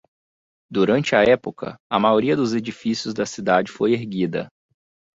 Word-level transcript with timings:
Durante 0.73 1.15
a 1.15 1.21
época, 1.21 1.77
a 1.87 1.99
maioria 1.99 2.35
dos 2.35 2.55
edifícios 2.55 3.13
da 3.13 3.23
cidade 3.23 3.71
foi 3.71 3.93
erguida. 3.93 4.49